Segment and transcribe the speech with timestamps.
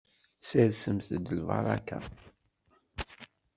[0.49, 1.99] Sersemt-d lbaraka.